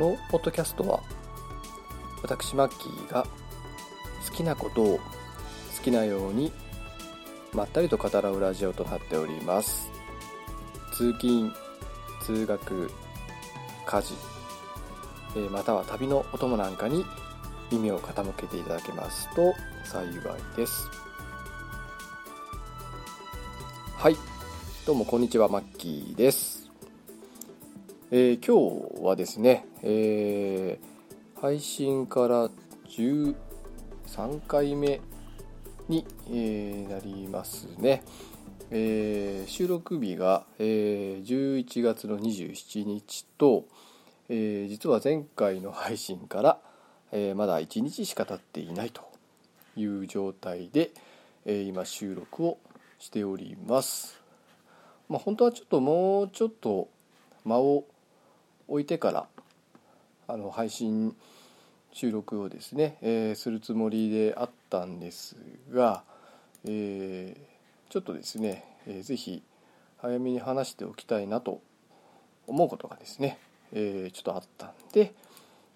[0.00, 1.02] このポッドキャストは
[2.22, 3.26] 私マッキーが
[4.26, 5.02] 好きなことを好
[5.84, 6.50] きなように
[7.52, 9.90] まったりと語らうラジオとなっております。
[10.94, 11.52] 通勤
[12.22, 12.90] 通学
[13.84, 14.14] 家事
[15.36, 17.04] えまたは旅のお供なんかに
[17.70, 19.52] 耳を傾けていただけますと
[19.84, 20.88] 幸いです。
[23.98, 24.16] はい。
[24.86, 26.59] どうもこんにちはマッキーです。
[28.12, 32.50] えー、今日はですね、えー、配信から
[32.88, 33.36] 13
[34.48, 35.00] 回目
[35.88, 38.02] に、え、なりますね、
[38.72, 43.66] え収録日が、え11月の27日と、
[44.28, 46.58] え実は前回の配信から、
[47.12, 49.02] えまだ1日しか経っていないと
[49.76, 50.90] いう状態で、
[51.46, 52.58] え今収録を
[52.98, 54.20] しております。
[55.08, 56.88] まあ、本当はちょっともうちょっと
[57.44, 57.84] 間を
[58.70, 59.26] 置いてから
[60.26, 61.14] あの配信
[61.92, 65.36] 収録をですね、えー、するつもりであったんです
[65.72, 66.02] が、
[66.64, 69.42] えー、ちょっとですね、えー、ぜひ
[69.98, 71.60] 早めに話しておきたいなと
[72.46, 73.38] 思うことがですね、
[73.72, 75.12] えー、ちょっとあったんで、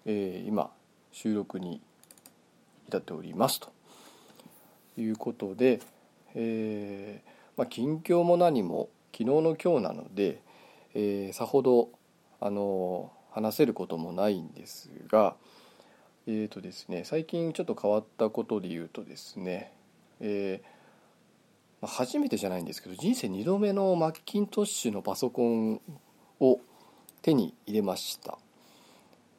[0.05, 0.71] えー、今
[1.11, 1.81] 収録に
[2.87, 3.75] 至っておりますと。
[4.97, 5.81] いうことで、
[6.35, 10.41] えーまあ、近況も何も昨日の今日なので、
[10.93, 11.89] えー、さほど
[12.39, 15.35] あの話せることもないんですが
[16.27, 19.71] えーとですね最近ちょっと変わったことで言うとですね、
[20.19, 25.81] えー、初めてじゃないんですけど人生2度目のマッキントッシュのパソコン
[26.39, 26.59] を
[27.21, 28.37] 手に入れました、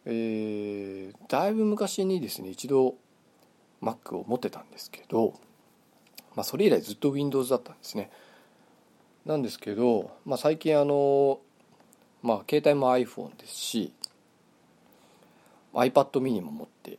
[0.05, 2.95] えー、だいぶ昔にですね一度
[3.83, 5.35] Mac を持ってたんですけど、
[6.35, 8.11] まあ、それ以来ずっと Windows だったんですね。
[9.25, 11.41] なんですけど、まあ、最近あの
[12.27, 13.93] まあ携帯も iPhone ですし
[15.73, 16.99] iPad mini も持って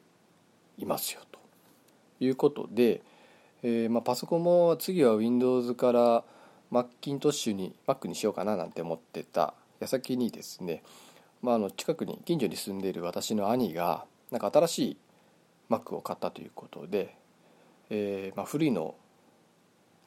[0.77, 1.37] いますよと。
[2.19, 3.01] いうことで、
[3.61, 6.23] えー、まあ、パソコンも次は Windows から
[6.71, 10.81] マッキントッシュに Mac にしようかななんて思ってた矢先にですね、
[11.41, 14.97] まあ、あの近くに近所に住んでいる私の兄がなんか新しい
[15.69, 17.15] Mac を買ったということで、
[17.89, 18.95] えー、まあ、古いの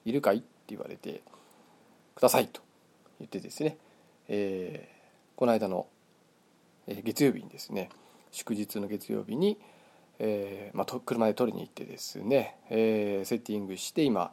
[0.04, 1.22] いるかいって言われて
[2.14, 2.60] くださいと
[3.20, 3.76] 言ってですね、
[4.28, 4.99] えー
[5.40, 5.86] この間の
[6.86, 7.88] 月曜日にですね
[8.30, 9.58] 祝日の月曜日に、
[10.18, 14.32] えーまあ、車で取りに行ってですね、えー、セッティングして今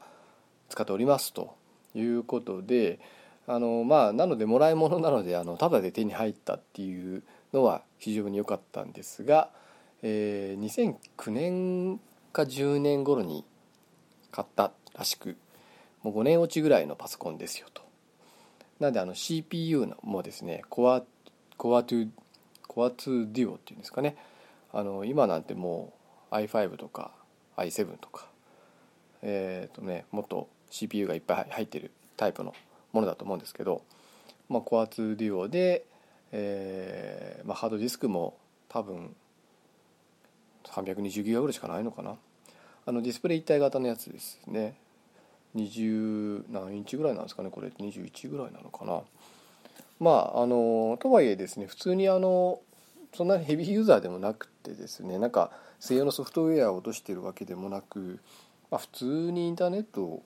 [0.67, 1.55] 使っておりますと
[1.95, 2.99] いうことで
[3.47, 9.49] あのまあなのでもらい物なのであのタダで手に入ったっていうのは非常に良かったんですが、
[10.01, 12.01] えー、2009年
[12.33, 13.45] か10年頃に
[14.29, 15.37] 買ったらしく
[16.03, 17.86] もう5年落ちぐらいのパソコンですよと。
[18.79, 21.03] なんであの CPU もですねコア
[21.57, 22.09] コア2
[22.67, 24.15] コア2デュオっていうんですかね。
[24.71, 25.93] あの今なんても
[26.31, 27.11] う i5 とか
[27.55, 28.27] i7 とか
[29.21, 32.53] えっ、ー、とねもっと CPU がいっぱい入ってるタイプの
[32.91, 33.81] ものだと思うんですけど、
[34.49, 35.85] まあ、コア2デュオで、
[36.31, 38.37] えーまあ、ハードディスクも
[38.69, 39.15] 多分
[40.65, 42.15] 320ギガぐらいしかないのかな。
[42.85, 44.75] あのディスプレイ一体型のやつですね。
[45.57, 47.69] 20何インチぐらいなんですかねこれ。
[47.69, 49.01] 21ぐらいなのかな。
[49.99, 52.59] まああのとはいえですね普通にあの
[53.15, 58.19] そんなにヘビーユーザーでもなくてですねなんか専用のソフトウェアを落としてるわけでもなく、
[58.69, 60.23] まあ、普通にインターネットを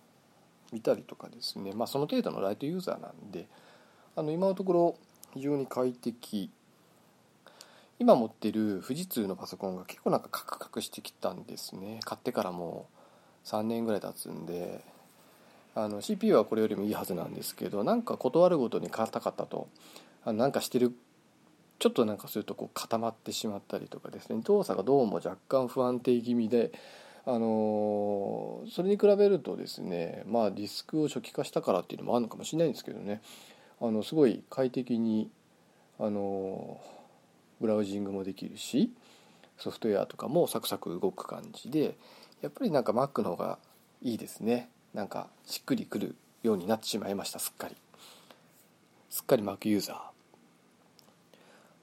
[0.74, 3.48] 見たりとかですね、まあ、その程度のライトユーザーなんで
[4.16, 4.96] あの今のところ
[5.34, 6.50] 非常に快適。
[8.00, 12.00] 今持ってる富士通のパソコンが結構なんかカクカクしてきたんですね。
[12.04, 12.88] 買ってからも
[13.46, 14.84] う3年ぐらい経つんで
[15.74, 19.68] あの CPU はこれよりもいいはずなんですけどなんか断るごとに硬かったと。
[20.24, 20.94] あなんかしてる
[21.80, 24.40] ちょっとなんかするとこう固まってしまったりとかですね。
[24.44, 26.72] 動作がどうも若干不安定気味で
[27.26, 33.22] あのそれに比べるとですねまあディスクを初期化したからっていうのもあるのかもしれないんですけどね。
[33.80, 35.32] あのすごい快適に
[36.00, 36.80] あの
[37.60, 38.92] ブラウジングもできるし
[39.58, 41.96] ソフトウェアとかもサクサク動く感じで
[42.42, 43.58] やっぱりなんか Mac の方が
[44.02, 44.70] いいですね。
[44.94, 47.76] なんかしっくりくるようになってしまいましたすっかり。
[49.10, 49.98] すっかり Mac ユーザー。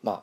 [0.02, 0.22] まあ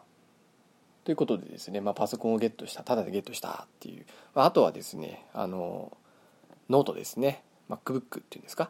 [1.04, 5.96] ということでですね、まあ、パソコンをゲットしたただでゲットしたっていう、まあ、あとはですねあの
[6.70, 7.44] ノートですね。
[7.70, 8.70] MacBook っていうんですか。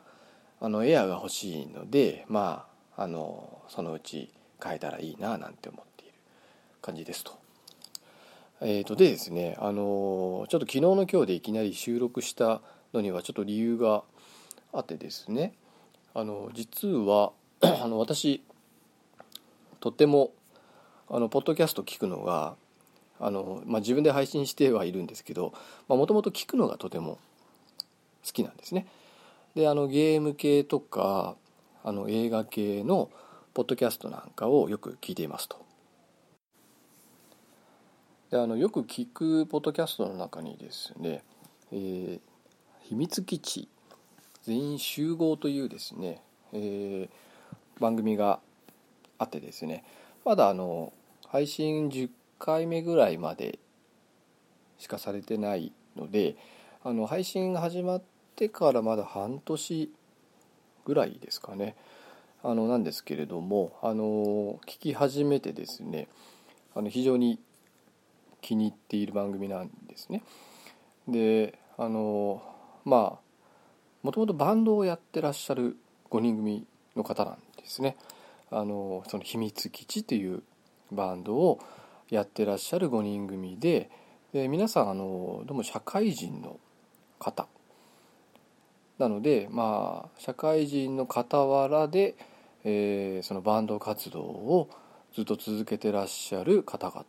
[0.62, 2.66] あのエアが欲しいのでま
[2.98, 4.32] ああのそのうち
[4.64, 6.14] 買えたらいいななんて思っている
[6.82, 7.38] 感じですと。
[8.62, 12.62] えー、とでですねあのちょっと昨日の今日でいきなり収録した
[12.96, 14.04] のにはちょっと理由が
[14.74, 15.54] あってですね
[16.14, 17.32] あの実は
[17.62, 18.44] あの私
[19.80, 20.32] とっても
[21.10, 22.56] あのポッドキャスト聞くのが
[23.20, 25.54] あの、まあ、自分で配信してはいるんですけど
[25.88, 27.20] もともと聞くのがとても
[28.26, 28.88] 好きなんですね。
[29.54, 31.36] であのゲーム系とか
[31.84, 33.10] あの映画系の
[33.54, 35.64] ポッドキャストなんかをよく聞いていますと。
[38.32, 41.24] であのよく聞くポッドキャストの中にですね、
[41.72, 42.20] えー、
[42.88, 43.68] 秘密基地。
[44.44, 46.22] 全員集合というですね、
[46.54, 48.40] えー、番組が
[49.18, 49.84] あってですね。
[50.24, 50.94] まだあの
[51.28, 53.58] 配信10回目ぐらいまで
[54.78, 56.36] しかされてないので
[56.84, 58.02] あの配信が始まっ
[58.36, 59.92] てからまだ半年
[60.86, 61.76] ぐらいですかね。
[62.44, 66.08] あのなんですけれどもあの聞き始めてですね
[66.76, 67.40] あの非常に
[68.42, 70.22] 気に入っている番組なんですね。
[71.08, 72.44] であの
[72.86, 73.26] まあ
[74.04, 75.78] もともとバンドをやってらっしゃる
[76.12, 76.66] 5人組
[76.96, 77.98] の方なんですね。
[78.52, 80.44] あのその秘密基地という
[80.92, 81.60] バンドを
[82.10, 83.90] やってらっしゃる5人組で
[84.32, 86.60] で皆さんあのどうも社会人の
[87.20, 87.48] 方
[89.00, 92.16] なのでまあ社会人の傍らで、
[92.64, 94.70] えー、そのバンド活動を
[95.14, 97.06] ずっと続けてらっしゃる方々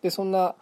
[0.00, 0.54] でそんな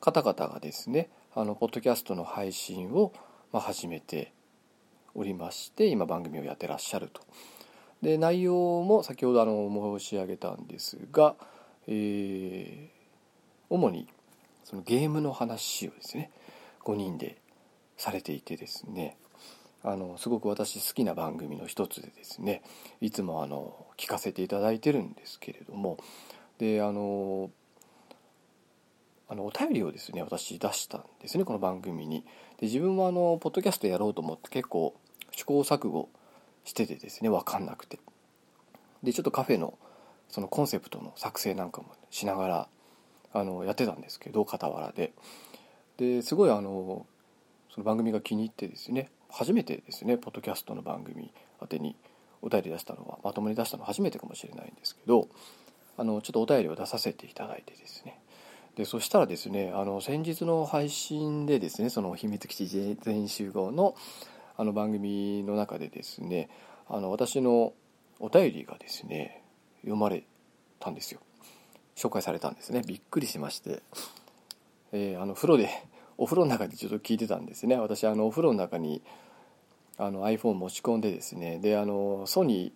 [0.00, 3.12] 方々がですねあのポッドキャストの配信を、
[3.52, 4.32] まあ、始めて
[5.14, 7.20] おりまして今番組をやってらっしゃると。
[8.00, 9.68] で内容も先ほどあの
[9.98, 11.34] 申し上げたんですが、
[11.88, 12.88] えー、
[13.68, 14.08] 主に
[14.64, 16.30] そのゲームの話をですね
[16.84, 17.36] 5人で
[17.98, 19.18] されていてですね
[19.84, 22.62] あのすごく私好きな番組の一つでですね
[23.02, 25.98] いつもあの聞かせていただいてるんですけれども
[26.56, 27.50] であの
[29.28, 32.24] あのお便りをですね私出したんですねこの番組に。
[32.58, 34.94] で自分はあのポッドキャストやろうと思って結構
[35.32, 36.08] 試行錯誤
[36.64, 37.98] しててですね分かんなくて。
[39.02, 39.78] でちょっとカフェの
[40.28, 42.68] そのコンセプトの作成なんかもしながら
[43.32, 45.12] あのやってたんですけど傍らで。
[45.96, 47.06] ですごいあの
[47.70, 51.96] その番組が気に入ってですね初めてですねポッドキャストの番組宛てに
[52.42, 55.28] お便り出したのはまともに出したのは初めてかもしれないんですけど
[55.96, 58.15] あのちょっとお便りを出させていただいてですね。
[58.76, 63.96] でそしたらですねあの先日の配信でですねその秘密基地全集合の
[64.58, 66.48] あの番組の中でですね
[66.88, 67.72] あの私の
[68.20, 69.42] お便りがですね
[69.80, 70.24] 読まれ
[70.78, 71.20] たんですよ。
[71.94, 72.82] 紹介されたんですね。
[72.86, 73.82] びっくりしまして、
[74.92, 75.70] えー、あの風呂で
[76.18, 77.76] お風呂の中でちょっと聞いてたんですね。
[77.76, 79.02] 私あのお風呂の中に
[79.98, 82.72] あの iPhone 持ち込んでですねであのソニ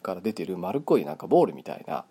[0.00, 2.04] ーから出てる丸っこいなんかボールみたいな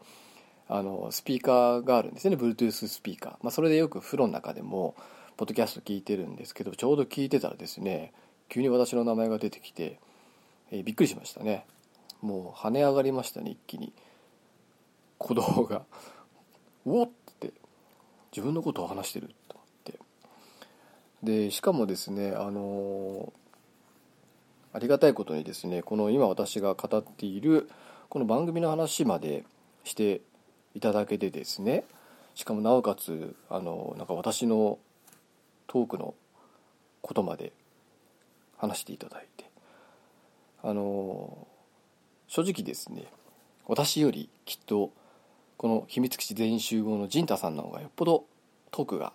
[0.73, 2.37] あのスピーカーがあるんですね。
[2.37, 4.95] Bluetooth スピーカー、まあ、それでよく風呂の中でも
[5.35, 8.13] ポッドキャスト聞いてるんですけどちょうど聞いてたらですね
[8.47, 9.99] 急に私の名前が出てきて、
[10.71, 11.65] えー、びっくりしましたね。
[12.21, 13.91] もう跳ね上がりましたね一気に。
[15.19, 15.83] 鼓動が。
[16.85, 17.09] おっっ
[17.39, 17.51] て。
[18.31, 19.99] 自分のことを話してると思って。
[21.21, 23.33] でしかもですねあの
[24.71, 27.69] ありがたいことにですねこの今私が語っている
[28.07, 29.43] この番組の話まで
[29.83, 30.21] して
[30.75, 31.83] いただけでですね。
[32.35, 34.79] しかもなおかつあのなんか私の
[35.67, 36.13] トークの
[37.01, 37.51] ことまで
[38.57, 39.51] 話していただいて。
[40.63, 41.47] あの
[42.27, 43.05] 正直ですね
[43.67, 44.91] 私よりきっと
[45.57, 48.25] この秘密基地全員集合の陣太さんの方がよっぽど
[48.71, 49.13] トークが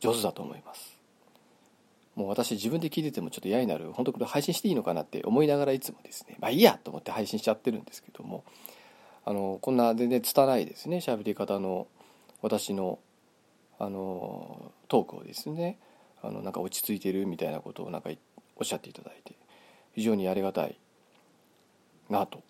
[0.00, 0.96] 上手だと思います。
[2.14, 8.42] もう私自分で聞いててもちょっと嫌になる本当これ配信していいのかなって思いながらいつもですねまあいいやと思って配信しちゃってるんですけども
[9.26, 10.98] あのこんな全然拙いですね。
[10.98, 11.88] 喋り方の
[12.42, 13.00] 私の
[13.78, 15.78] あのトークをですね。
[16.22, 18.10] あのなんか落ち着いてるみたいなことをなんか
[18.56, 19.34] おっしゃっていただいて
[19.94, 20.78] 非常にありがたい
[22.08, 22.42] なと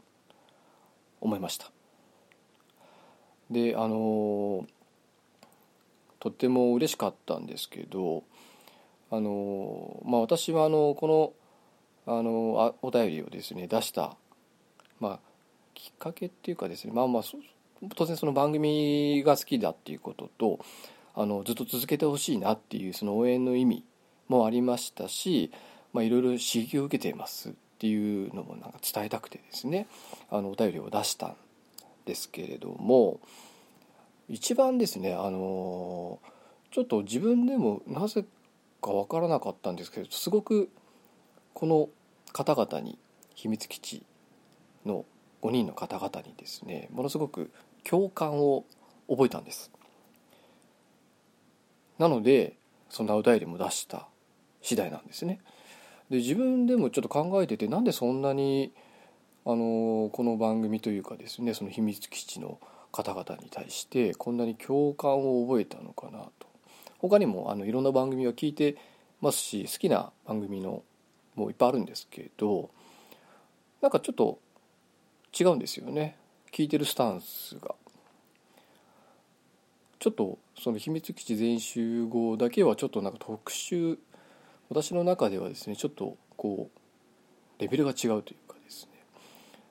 [1.21, 1.71] 思いました。
[3.51, 4.67] であの
[6.21, 8.25] とっても嬉しかったんですけど
[9.11, 11.35] あのまあ私はあのこ
[12.07, 14.17] のあのお便りをですね出した
[15.01, 15.26] まあ
[15.77, 17.23] きっかけっていうかですねまあまあ
[17.95, 20.59] 当然その番組が好きだっていうことと
[21.15, 23.85] あのずっと続けてほしいなっていうその応援の意味
[24.29, 25.53] もありましたし、
[25.95, 29.87] いろいろ刺激を受けていますっていうのもなんか伝えたくてですね
[30.31, 31.37] あのお便りを出したん
[32.07, 33.21] ですけれども
[34.29, 36.19] 一番ですねあの
[36.71, 38.25] ちょっと自分でもなぜ
[38.83, 40.71] か分からなかったんですけどすごく
[41.55, 41.89] この
[42.33, 42.99] 方々に
[43.35, 44.03] 秘密基地
[44.85, 45.05] の
[45.47, 47.53] 5人の方々にですねものすごく
[47.85, 48.65] 共感を
[49.09, 49.71] 覚えたんです。
[51.99, 52.57] なので
[52.91, 54.09] そんなお便りも出した
[54.61, 55.41] 次第なんですね。
[56.11, 58.73] で自分でもちょっと考えててなんでそんなに
[59.45, 62.59] あのこの番組というかですねその秘密基地の
[62.91, 66.47] 方々に対してこんなに共感を覚えたのかなと。
[66.99, 68.77] 他にもあのいろんな番組は聞いて
[69.21, 70.83] ますし好きな番組の
[71.37, 72.71] もいっぱいあるんですけど
[73.83, 74.41] なんかちょっと
[75.39, 76.17] 違うんですよね。
[76.53, 77.75] 聞いてるスタンスが。
[79.99, 83.99] ちょっとその秘密基地全集合だけはちょっとなんか特殊
[84.69, 88.91] 私の中ではですねちょっとこうレベルが違うというかですね。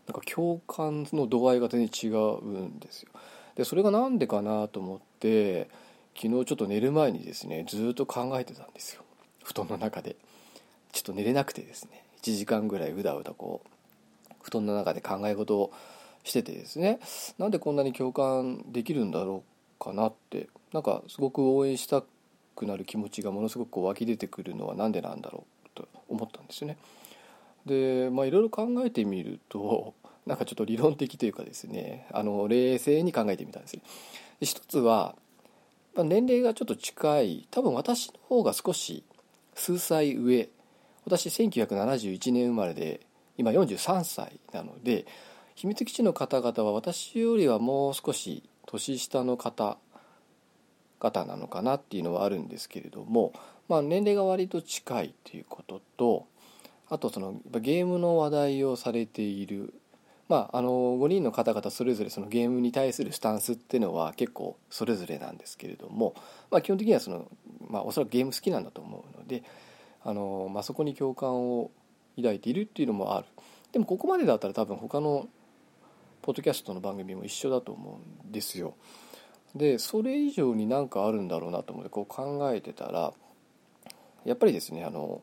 [0.08, 3.10] なんか共感の度合いが全然違うんですよ。
[3.56, 5.70] でそれが何でかなと思って
[6.16, 9.04] 昨日ちょっと寝る前にですねずっと考えてたんですよ。
[9.44, 10.16] 布団の中で。
[10.96, 12.06] ちょっと寝れなくてですね。
[12.22, 13.70] 1時間ぐらいうだうだこう
[14.46, 15.74] 布団の中で考え事を
[16.24, 17.00] しててですね。
[17.40, 19.44] なんでこんなに共感できるんだろ
[19.80, 20.48] うかなって。
[20.72, 22.04] なんかすごく応援した
[22.56, 26.78] くなる気持ちがものすごく湧き出てくるのは何でなんだろうと思ったんですよね。
[27.66, 29.94] でまあいろいろ考えてみると
[30.28, 33.82] なんかちょっと理論的というかですねあの冷静に考えてみたんですで
[34.42, 35.16] 一つは
[35.96, 39.04] 年齢がちょっと近い多分私の方が少し
[39.56, 40.50] 数歳上。
[41.06, 43.00] 私1971年生まれで
[43.38, 45.06] 今43歳なので
[45.56, 53.34] 秘密基地の方々は私よりはもう少し年下の方々なのかなっていうのはあるんですけれども、
[53.70, 56.28] まあ、年齢が割と近いということと
[56.90, 59.74] あとそのゲームの話題をされている、
[60.30, 66.16] まあ、あの5人の方々それぞれそのゲームに対するスタンスっていうのは結構それぞれなんですけれども、
[66.52, 67.28] まあ、基本的にはその、
[67.68, 69.44] まあ、おそらくゲーム好きなんだと思うので
[70.04, 71.72] あの、まあ、そこに共感を
[72.18, 73.28] 抱いているっていうのもある
[73.72, 75.28] でもここまでだったら多分他の
[76.22, 78.76] ポッドキャストの番組も一緒だと思うんですよ
[79.56, 83.14] でそれ以上に何かあるんだろうなと思ってこう考えてたら
[84.26, 85.22] やっぱりですねあの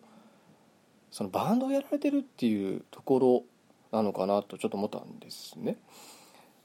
[1.10, 3.18] そのバンドをやられてるっていうとこ
[3.90, 5.76] ろなのかなとちょっと思ったんですね。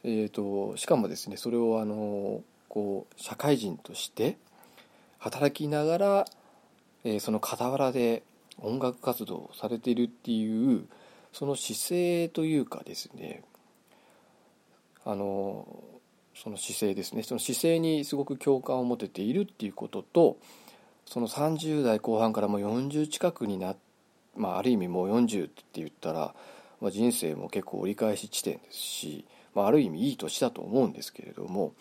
[0.03, 4.38] えーと、しかもですねそれをあのこう社会人として
[5.17, 6.25] 働きながら、
[7.03, 8.24] えー、その傍らで
[8.60, 10.86] 音楽活動をされているっていう
[11.34, 13.44] その姿勢というかですね
[15.06, 15.68] あの
[16.36, 17.24] その姿勢ですね。
[17.24, 20.38] その姿勢にすごく共感を持てているっていうことと
[21.06, 23.76] その30代後半からもう40近くにな
[24.38, 26.34] まあ、ある意味もう40って言ったら、
[26.80, 31.74] まあ、人生も結構折り返し地点ですし、まあ、ある意味いい年だと思うんですけれども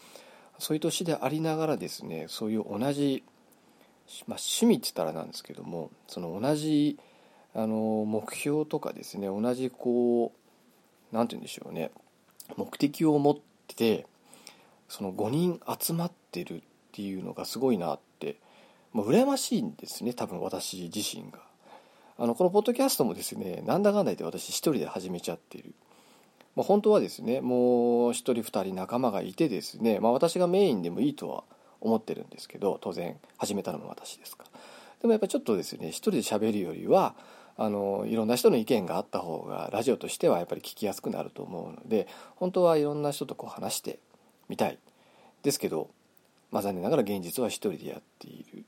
[0.59, 3.23] そういう年でありながらですねそういう同じ、
[4.27, 6.99] まあ、趣味って言ったらなんですけどもその同じ
[7.55, 11.91] あの目標とかですね同じこう何て言うんでしょうね
[12.57, 13.37] 目的を持っ
[13.75, 14.07] て
[14.89, 16.61] その5人集まってるっ
[16.93, 18.37] ていうのがすごいなって、
[18.93, 21.41] まあ、羨ましいんですね多分私自身が。
[22.19, 25.75] あのこのポッドキャストもですねなんだかんだ言って私一人で始めちゃってる。
[26.55, 31.45] まあ、本当はですねもう一人二人仲間がいてですね、まあ、私がメインでもいいとは
[31.81, 34.61] 思ってるんですけど当然始めたのも私ですから
[35.01, 37.15] でもやっぱりちょっとですね一人で喋るよりは
[37.59, 42.07] あのいろんな人の意見があった方がラジオとしてはやっぱり聞きやすくなると思うので
[42.37, 43.99] 本当はいろんな人とこう話して
[44.49, 44.79] みたい
[45.43, 45.91] ですけど、
[46.51, 48.65] まあ、残念ながら現実は一人でやっている。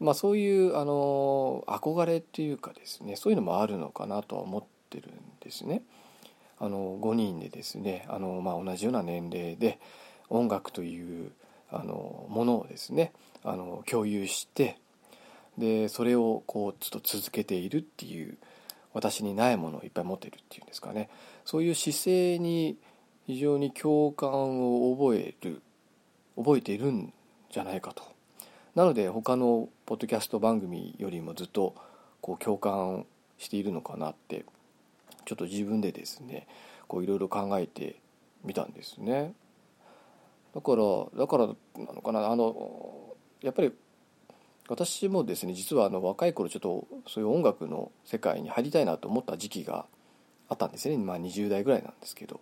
[0.00, 5.82] まあ、そういうあの憧れっていうかですねそういうのもあるのかなとは思ってるんですね。
[6.58, 9.78] あの5人でですねあの、まあ、同じような年齢で
[10.32, 11.30] 音楽という
[11.70, 13.12] あのものをですね
[13.44, 14.78] あの共有して
[15.58, 18.36] でそれをこうちょっと続けているっていう
[18.94, 21.08] 私にないものをいっぱい持ってるっていうんですかね。
[21.44, 22.76] そういう姿勢に
[23.26, 25.62] 非常に共感を覚える
[26.36, 27.12] 覚えているん
[27.50, 28.02] じゃないかと。
[28.74, 31.74] なので他のポッドキャスト番組よりもずっと
[32.20, 33.04] こう共感
[33.38, 34.44] しているのかなって
[35.26, 36.46] ちょっと自分でですね
[36.88, 37.96] こういろいろ考えて
[38.44, 39.34] みたんですね。
[40.54, 42.28] だからだからなのかな。
[42.30, 43.72] あのやっぱり
[44.68, 49.86] 私もですね実はあの若い頃ちょっとそういう音楽の世界に入りたいなと思った時期が
[50.48, 52.40] あったんですね、まあ、20代ぐらいなんですけど。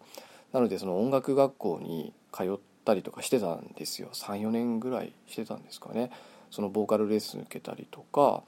[0.52, 4.08] なのでその音楽学校に通ったりとかしてたんですよ。
[4.12, 6.10] 34年ぐらいしてたんですかね。
[6.50, 8.42] そのボーカルレッスン受けたりとか。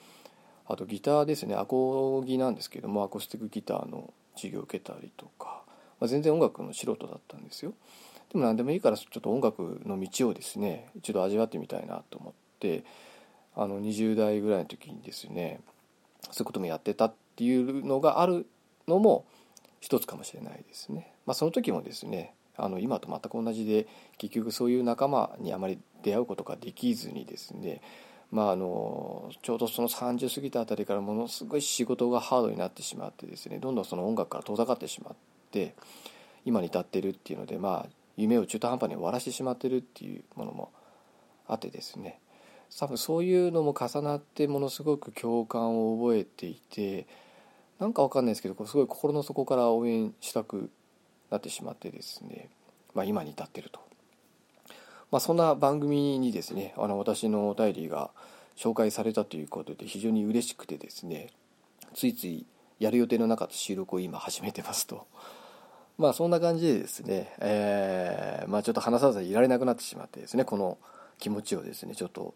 [0.67, 1.55] あとギターですね。
[1.55, 5.63] アコギなんですけどもアコースティックギターの授業受けたりとか、
[6.01, 7.75] まあ、全然音楽の素人だったんですよ。
[8.33, 12.85] でも何でもいいからちょっと音楽の道をですね一度味わってみたいなと思って
[13.55, 15.61] あの20代ぐらいの時にですね
[16.31, 18.47] そういうこともやってたっていうのがある
[18.89, 19.27] のも
[19.81, 21.13] 一つかもしれないですね。
[21.27, 23.87] まあ、その時もですねあの今と全く同じで
[24.19, 27.81] 結局そういう仲間にあまり出会うことができずにですね
[28.31, 35.15] まあ、あのちょうどその30過ぎたあたりからものすごい仕事がハードになってしまってですねどんどんその音楽から遠ざかってしまっ
[35.51, 35.75] て
[36.47, 40.73] 今に至ってるっていうのでまあ夢を中途半端に終わらせてしまってるっていうものも
[41.47, 42.21] あってですね。
[42.79, 47.07] 多分そういうのも重なってものすごく共感を覚えていて
[47.79, 50.71] なんかわかんないですけどすごい心の底から応援したく
[51.31, 52.49] なってしまってですね、
[52.95, 53.81] まあ、今に至ってると、
[55.11, 58.11] まあ、そんな番組にですねあの私のお便りが
[58.57, 61.29] 紹介されたということで非常に嬉しくてですね
[61.95, 62.47] ついつい
[62.79, 65.07] やる予定のなかった収録を今始めてますと。
[65.99, 70.79] まあそんな感じでですね、えー、まあちょっと話さずにいられなくなってしまってですねこの
[71.19, 72.35] 気持ちをですねちょっと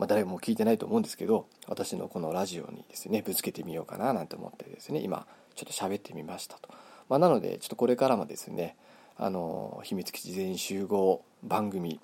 [0.00, 6.70] まあ、誰も聞いてないと思うんですけど私のこのラジオにですねぶつけてみようかななんて思ってですね今ちょっと喋ってみましたと、
[7.10, 8.76] まあ、なのでちょっとこれからもですね
[9.18, 12.00] あの秘密基地全員集合番組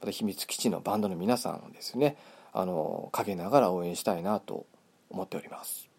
[0.00, 2.16] また秘密基地のバンドの皆さんをですね
[2.54, 4.64] あの陰ながら応援したいなと
[5.10, 5.93] 思っております。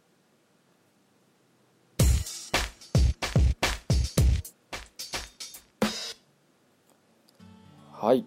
[7.98, 8.26] はい。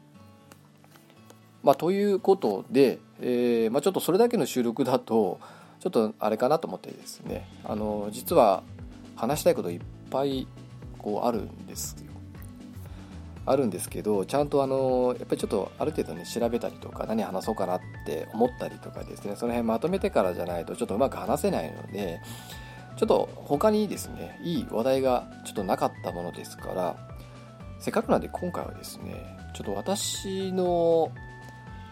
[1.62, 5.38] まあ、ということで、えーまあ、ちょっとそれだけの収録だと
[5.80, 7.48] ちょっとあれかなと思ってですね。
[7.64, 8.62] あの実は
[9.16, 10.46] 話したいこといっぱい
[10.98, 12.12] こうあるんですよ。
[13.44, 19.36] あるんですけどちゃんとあのやっぱりちょっとある程度ね調べたりとか何話そうかなって思ったりとかですね。
[19.36, 22.20] その辺まとめてからじゃないとちょっとうまく話せないので
[22.96, 26.96] ちょっと他にですねいい話題がちょっとなかったものですから
[27.78, 31.10] せっかくなんで今回はですねちょっと私の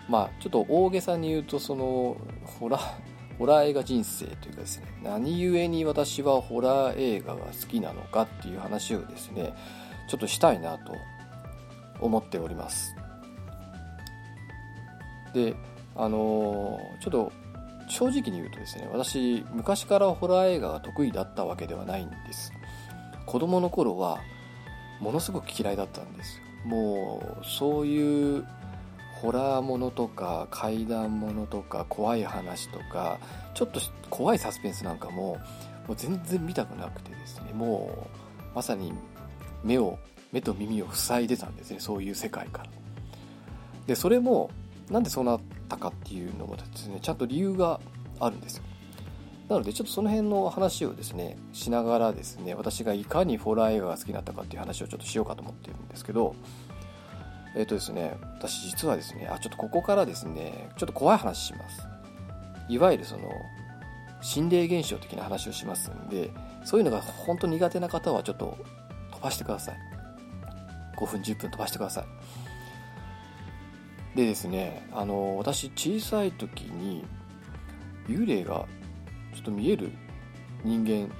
[0.08, 2.94] まあちょっと大げさに言うとそのホラー
[3.38, 9.52] ホラー映画人生というかですね何故に私はホラー映画が好きなのかっていう話をですね
[10.08, 10.94] ちょっとしたいなと
[11.99, 12.94] 思っております。
[15.35, 15.57] で
[15.96, 17.33] あのちょっと
[17.88, 22.52] 正直に言うとですね私昔からホラー映画が得意だったわけではないんです。
[23.26, 24.20] 子供の頃は
[25.00, 26.45] ものすごく嫌いだったんです。
[26.64, 28.47] もうそういう
[29.21, 33.19] ホラーものとか怪談ものとか怖い話とか
[33.55, 35.38] ちょっと怖いサスペンスなんかも
[35.87, 37.53] もう全然見たくなくてですね。
[37.53, 38.09] も
[38.53, 38.92] うまさに
[39.64, 39.99] 目を
[40.33, 41.81] 目と耳を塞いでたんですね。
[41.81, 42.71] そういう世界から。
[43.87, 44.51] でそれも
[44.90, 47.81] なんでそうなったかっていうのもですねちゃんと理由が
[48.21, 48.64] あるんですよ。
[49.48, 56.35] なのでちょっとその辺の話をですねしながらですね私がいかにホラー映画が好きだったかっていう話をちょっとしようかと思っているんですけど
[57.56, 61.88] えっ、とですね、私実はですね、あ、ちょっとここからですね、ちょっと怖い話します。
[62.68, 63.30] いわゆるその、
[64.20, 66.30] 心霊現象的な話をしますんで、
[66.64, 68.59] そういうのが本当苦手な方はちょっと
[69.11, 69.76] 飛ばしてください。
[70.98, 72.06] 5分、10分飛ばしてください。
[74.18, 77.06] でですね、あの、私小さい時に
[78.06, 78.66] 幽霊が
[79.37, 79.92] ちょっと見える
[80.64, 81.14] 人間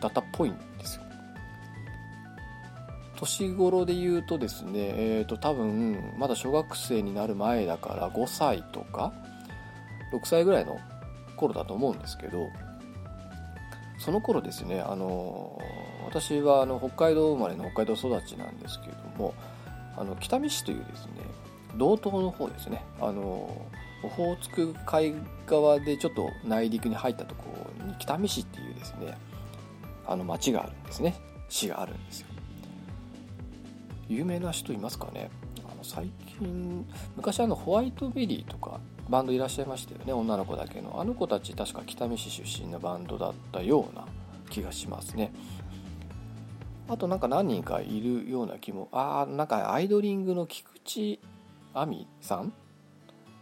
[0.00, 1.02] だったっぽいんですよ。
[3.16, 9.12] 年頃で言うとですね、えー、と多分まだ小学生になる前だから5歳とか
[10.12, 10.78] 6歳ぐらいの
[11.36, 12.48] 頃だと思うんですけど
[13.98, 15.60] その頃ですねあの
[16.06, 19.34] 私はあの北海道生まれの北海道育ちなんですけれども
[19.96, 21.12] あの北見市というですね
[21.76, 23.66] 道東の方ですねあの
[24.02, 25.14] オホーツク海
[25.46, 27.44] 側でちょっと内陸に入ったとこ
[27.80, 29.16] ろに北見市っていうですね
[30.06, 31.14] あの町があるんですね。
[31.48, 32.26] 市があるんですよ。
[34.08, 35.30] 有名な人いますかね？
[35.70, 40.12] あの最近昔あのホワイトベリーとかバンドいらっしゃいましたよね。
[40.12, 41.00] 女の子だけの。
[41.00, 44.06] あの子たち確か北見市出身のバンドだったような
[44.48, 45.32] 気がしますね。
[46.88, 51.18] あとなんか何人かいるような気もああなんかアイドリングの菊池
[51.74, 52.54] 亜美さん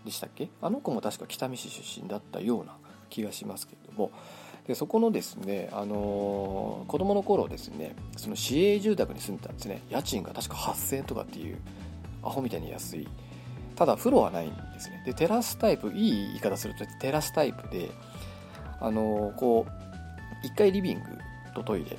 [0.07, 0.49] でしたっけ？
[0.63, 2.77] あの子も確か北見市出身だったような
[3.11, 4.11] 気がしますけれども。
[4.67, 9.83] でそこのですね、あのー、子供の頃ですねその市営住宅に住んでたんですね。
[9.91, 11.59] 家賃が確か8000円とかっていう
[12.25, 13.07] アホみたいに安い。
[13.77, 15.03] ただ風呂はないんですね。
[15.07, 17.91] でテラスタイプいい言い方するとテラスタイプで
[18.81, 19.67] あのー、こ
[20.43, 21.03] う1階リビング
[21.55, 21.97] とトイレ。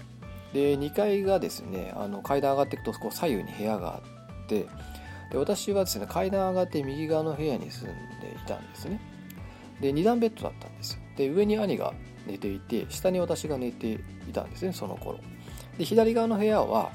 [0.54, 4.66] で2階がですねあの階段上がっていくとこう左右に部屋があって
[5.32, 9.00] で私はですね階段上がって右側の部屋に住んでいたんですね。
[9.82, 11.94] で2段ベッドだったんですで上に兄が
[12.26, 13.92] 寝ていて下に私が寝て
[14.28, 15.20] いたんですねその頃。
[15.78, 16.92] で左側の部屋は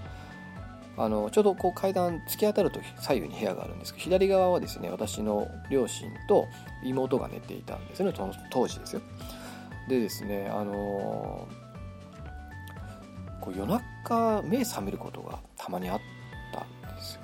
[0.97, 6.49] あのちょうどこう階段突き当たると左右に部屋があるんですけど左側はですね私の両親と
[6.85, 9.03] 妹が寝ていたんですねその当時ですよ。
[9.89, 11.49] でですねあの
[13.41, 16.22] こう夜中目覚めることがたまにあった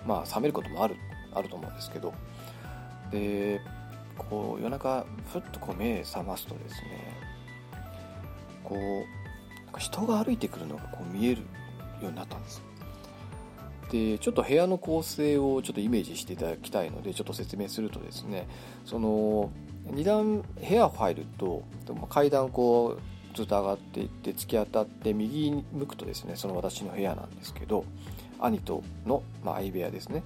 [0.07, 0.97] まあ覚めることもある
[1.33, 2.13] あると思うんですけど。
[3.11, 3.61] で
[4.19, 7.17] こう夜中ふっとこう目覚ますとですね
[8.65, 11.43] こうなんか人が歩いてくるのがこう見える
[12.03, 12.63] ようになったんです。
[13.91, 18.47] でちょっと部屋の構成をちょっとイメージしていただきたいのでちょっと説明するとですね
[18.85, 19.51] その
[19.87, 21.63] 2段部屋入ると
[22.11, 27.87] 階段こうずっと上がっていって突き当たって右に向くとですねその私の部屋なんですけど
[28.41, 30.23] 兄との、まあ、相部屋ですね。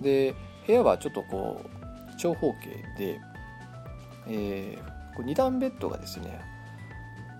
[0.00, 0.34] で
[0.66, 3.20] 部屋はちょっとこう長方形で、
[4.28, 6.40] えー、2段ベッドがですね、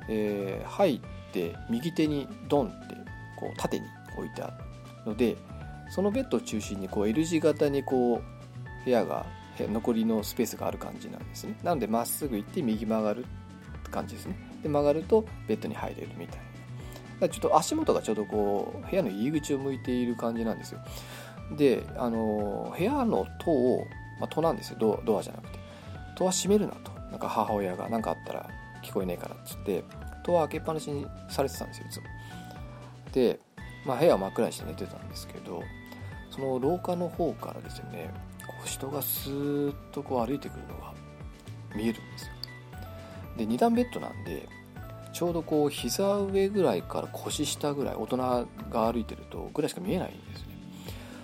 [0.09, 1.01] えー、入っ
[1.33, 2.97] て右手にドンって
[3.37, 4.49] こう縦に置いてあ
[5.05, 5.37] るので
[5.91, 9.27] そのベッドを中心にこう L 字型にこう部屋が
[9.59, 11.57] 残りのスペースがある感じなんですね。
[11.63, 13.25] なのでまっすぐ行って右曲がる
[13.91, 14.37] 感じですね。
[14.63, 16.41] で曲がるとベッドに入れるみたい
[17.21, 20.81] ちょっと足元がちょうどこう部屋の入り口を向いている感じなんですよ。
[21.57, 23.87] であの部屋の戸を、
[24.21, 24.77] まあ、戸なんですよ。
[24.79, 25.59] ドドアじゃなくて。
[26.17, 26.91] 戸は閉めるなと。
[27.11, 28.49] なんか母親が何かあったら
[28.83, 29.85] 聞こえねえからっつって
[30.23, 32.03] 戸は開けっぱなしにされてたんですよいつも。
[33.13, 33.41] で、
[33.85, 35.63] まあ、部屋は真っ暗にして寝てたんですけど
[36.31, 38.13] その廊下の方からですね
[38.47, 40.93] こう人がスーッとこう歩いてくるのが
[41.75, 42.33] 見えるんですよ。
[43.39, 44.49] で2段ベッドなんで
[45.17, 48.47] ちょうどこう膝上ぐらいから腰下ぐらい大人が
[48.93, 50.49] 歩いてるとぐらいしか見えないんですね。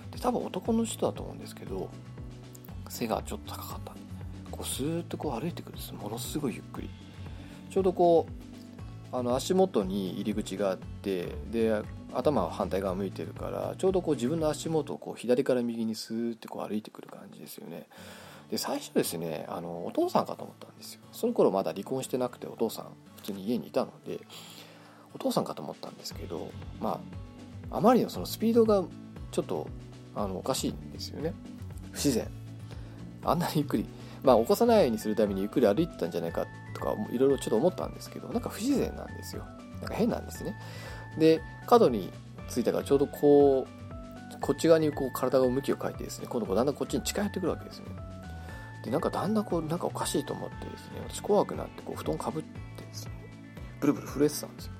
[0.09, 1.91] で多分男の人だと思うんですけど
[2.89, 3.93] 背がちょっと高かった。
[4.49, 5.93] こうスーッとこう歩いてくるんです。
[5.93, 6.89] ものすごいゆっくり。
[7.69, 8.25] ちょうどこ
[9.11, 11.79] うあの足元に入り口があってで
[12.15, 17.87] 頭は反対側向いてるからちょうどこう自分の足元をこう左から右にスーッてこう歩いてくる感じですよね。
[18.49, 21.01] で最初ですねあのお父さんかと思ったんですよ。
[21.11, 22.87] その頃まだ離婚してなくてお父さん。
[23.23, 24.19] 普通に家にいたので
[25.15, 26.99] お父さんかと思ったんですけどま
[27.71, 28.83] ああまりのそのスピードが
[29.31, 29.67] ちょっと
[30.15, 31.33] あのおかしいんですよね。
[31.91, 32.27] 不自然。
[33.23, 33.85] あんなにゆっくり
[34.21, 39.43] まあ起こさないようにするためにゆっくり歩いてたんじゃないかとかいろいろちょっと思ったんですけどなんか不自然なんですよ。
[39.81, 40.55] なんか変なんですね。
[41.17, 42.11] で角に
[42.49, 47.85] ついたからちょうどこうこっち側にこう体が向きを変えてですね今度だんだんこっちに近寄ってくるわけですね。
[48.83, 52.43] でなんかだんだんこうなんかおかしいと思ってですね私怖くなってこう布団かぶっ
[52.77, 53.12] てですね
[53.83, 54.71] ブルブル震えてたんですよ。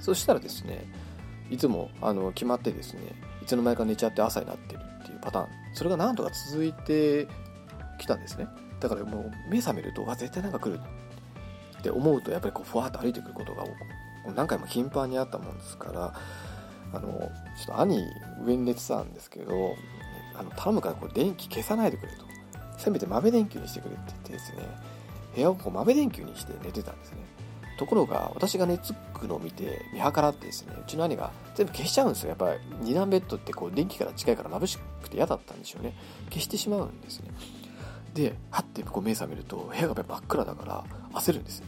[0.00, 0.90] そしたらですね
[1.50, 3.00] いつもあの決まってですね
[3.42, 5.48] いつの間にか寝ちゃって朝になってるっていうパターン。
[5.74, 7.28] それが何とか続いて
[7.98, 8.48] きたんですね。
[8.80, 10.80] だからもう目覚めるとあ絶対なんか来る
[11.78, 16.14] って思うとやっぱりこうふわっと歩いてくることが多く何回も頻繁にあったもんですから
[16.92, 17.08] あの
[17.56, 18.02] ちょっと兄
[18.42, 19.76] 上に寝てたんですけど
[20.34, 22.24] あの頼むからこう電気消さないでくれと。
[22.78, 24.62] せめて豆電球にしてくれって言ってですね
[25.34, 27.18] 部屋をこう豆電球にして寝てたんですね。
[27.80, 35.94] ところが私が寝つくのを見て見計らってですねうちの兄が全部消しちゃうんですよやっぱり2段ベッドってこう電気から近いから眩しくて嫌だったんでしょうね。
[36.28, 37.30] 消してしまうんですね。
[38.12, 40.84] ではってこう目覚めると部屋が真っ暗だから
[41.18, 41.62] 焦るんです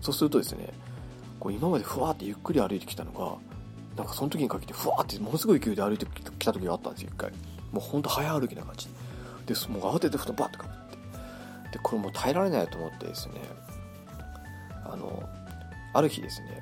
[0.00, 0.72] そうするとですね
[1.38, 3.36] こう今までふわってゆっくり歩いてきたのが
[3.96, 7.30] なんかその時にかけてふわってものすごい勢いで歩いてきた時があったんですよ一回。
[7.70, 8.88] もうほんと早歩きな感じ。
[9.46, 10.98] でもう慌てて布団バッとかぶって。
[11.74, 13.67] でこれもう耐えられないと思ってですね
[14.88, 15.28] あの
[15.92, 16.60] ある日ですね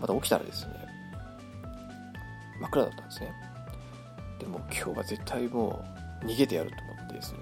[0.00, 0.72] また起きたらですね
[2.60, 3.32] 真っ暗だったんですね。
[4.38, 5.84] でも今日は絶対も
[6.22, 7.38] う逃げてやると思ってですね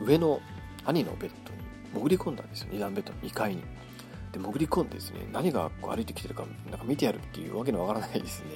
[0.00, 0.40] 上の
[0.84, 1.60] 兄のベッドに
[1.94, 2.68] 潜り込んだんですよ。
[2.72, 3.62] 2段ベッドの2階に。
[4.32, 8.48] で潜り込んでですね何がこう歩いてきてるかなんか見てやるっていうわけのわからないですね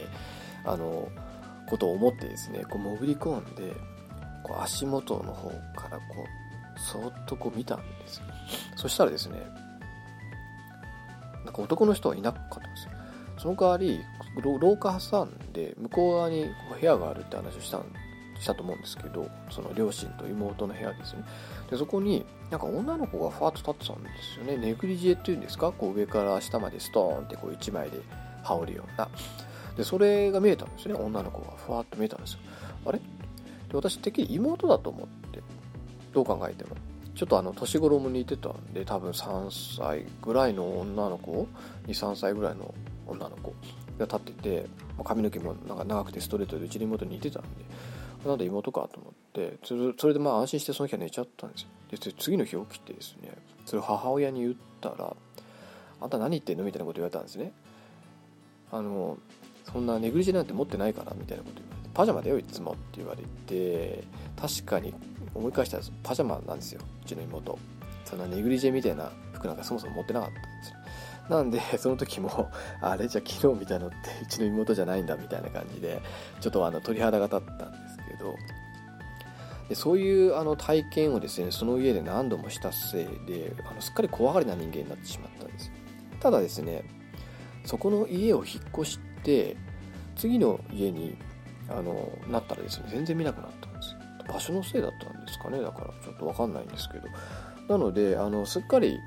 [0.64, 1.08] あの
[1.68, 3.72] ことを思ってですねこう潜り込んで
[4.42, 5.48] こう足元の方
[5.80, 6.26] からこ
[6.76, 8.20] うそっとこう見たんです。
[8.76, 9.38] そしたらですね
[11.50, 12.92] なんか男の人はいなかったんですよ。
[13.36, 14.00] その代わり
[14.40, 16.46] 廊下挟んで向こう側に
[16.80, 17.80] 部屋があるって話をした
[18.38, 21.24] したと思うんですけどその両親と妹の部屋ですね。
[21.68, 24.56] でそこになんか女の子がファーッと立ってたんですよね。
[24.58, 25.72] ネグリジェっていうんですか？
[25.72, 28.00] こう上から下までストーンってこう1枚で
[28.44, 29.08] 羽織るような。
[29.76, 30.94] でそれが見えたんですね。
[30.94, 32.38] 女の子がふわっと見えたんですよ。
[32.86, 32.98] あれ？
[32.98, 33.04] で
[33.72, 35.42] 私てっきり妹だと思って
[36.12, 36.76] どう考えても。
[37.20, 41.46] ちょっとあの年頃も似てたんで多分3歳ぐらいの女の子
[41.86, 42.72] ？23歳ぐらいの
[43.06, 43.52] 女の子
[43.98, 44.66] が立ってて
[45.04, 47.48] 髪の毛もなんか長くてストレートでうちの妹に似てたんで
[48.24, 49.58] なんで妹かと思って
[49.98, 51.68] それでまあ安心してその日は寝ちゃったんですよ。
[51.90, 53.32] で次の日起きてですね
[53.66, 55.14] それを母親に言ったら
[56.00, 57.52] 「あんた何言ってんの?」みたいなこと言われたんですね。
[58.72, 59.18] あの
[59.70, 64.04] そんなネグリジェなんて持ってないからみたいなこと言われてパジャマだよいつもって言われて
[64.40, 64.94] 確かに
[65.34, 66.80] 思い返したらパジャマなんですよ。
[67.02, 67.58] うちの妹。
[68.04, 70.76] そんなネグリジェみたいな服なんかそもそも持ってなかったんですよ。
[71.28, 72.50] なんでその時も
[72.82, 73.06] あれ？
[73.06, 76.02] じゃ昨日みたいのってうちの妹じゃないんだみたいな感じで
[76.40, 78.34] ちょっとあの鳥肌が立ったんですけど。
[79.68, 85.70] でそういうあの体験をですねその家で何度もしたせいであのすっかり怖がりな人間になってしまったんです
[86.18, 86.82] ただですね
[87.64, 89.56] そこの家を引っ越して
[90.16, 91.16] 次の家に
[91.68, 93.69] あのなったらですね全然見なくなった。
[94.32, 95.60] 場所のせいだったんですかね。
[95.60, 97.08] だからちょっと分かんないんですけど。
[97.68, 98.98] なのであのすっかり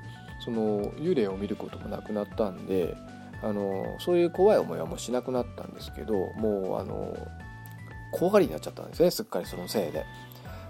[0.42, 2.96] その幽霊を見ることもなくなったんで
[3.42, 7.14] あのそういう怖い思いはもうしなくなったんですけどもうあの
[8.10, 9.10] 怖がりになっちゃったんですね。
[9.10, 10.04] すっかりそのせいで。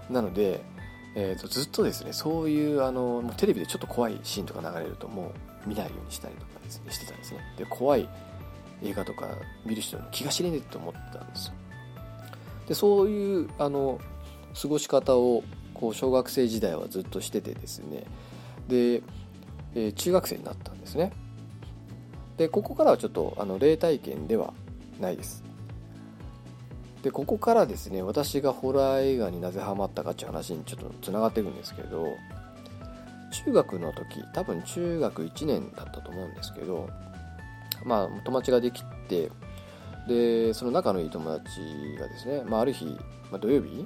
[0.09, 0.61] なので、
[1.15, 5.31] えーと、ずっとですねそういうあのもうテレビでちょっと怖いシーンとか流れるとも
[5.65, 7.39] う見ないようにしたりとかですねしてたんですね。
[7.57, 8.09] で怖い
[8.83, 9.29] 映画とか
[9.65, 11.53] 見る人の気が知れねえって思ったんですよ。
[12.67, 13.99] でそういうあの
[14.59, 18.05] 過ごし方をこう小学生時代はずっとしててですね。
[18.67, 19.03] で、
[19.75, 21.11] えー、中学生になったんですね。
[22.37, 24.53] でここからはちょっとあの霊体験では
[24.99, 25.43] ないです。
[27.05, 32.07] でここからですね私がホラー映画になぜハマったかっていう話にちょっとつながっていくんですけど
[33.45, 36.89] 中学の時多分中学1年だったと思うんですけど
[37.85, 39.29] まあ友達ができて
[40.07, 41.59] でその仲のいい友達
[41.99, 42.85] がですね、まあ、ある日、
[43.29, 43.85] まあ、土曜日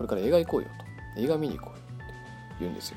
[0.00, 0.68] これから映画行こうよ
[1.14, 1.20] と。
[1.20, 2.14] 映画見に行こうよって
[2.60, 2.96] 言うんですよ。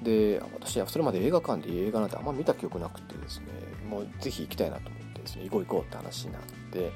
[0.00, 3.46] で私はそれまで映画館で映画なんてあんま見た記憶なくてですね
[3.88, 6.92] もうぜひ行きたいなと思ってですね行こう行こうって話になって、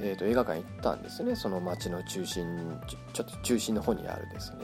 [0.00, 1.34] えー、と映画館行ったんですね。
[1.34, 2.78] その街の中心
[3.12, 4.58] ちょっと中心の方にあるですね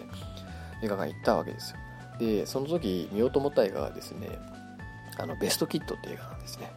[0.85, 1.79] 映画館行ったわけですよ。
[2.21, 4.29] でその時見ようと思った映画がですね
[5.19, 6.71] あのベストキットって映画なんですね。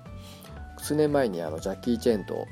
[0.79, 2.47] 数年前にあのジャッキー・チェンと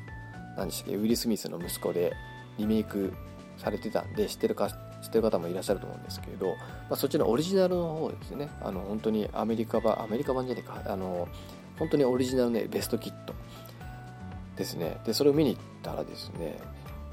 [0.55, 2.13] 何でしたっけウィル・スミスの息子で
[2.59, 3.13] リメイク
[3.59, 4.69] されてたんで知ってるか
[5.01, 6.55] 知ってる方もいらっしゃると思うんですけど、ま
[6.91, 8.49] あ、そっちのオリジナルの方ですね。
[8.61, 10.81] あの本当にアメリカ版アメリカ版じゃねえか。
[10.91, 11.27] あの
[11.77, 13.33] 本当にオリジナルねベストキット
[14.55, 14.97] ですね。
[15.05, 16.57] でそれを見に行ったらですね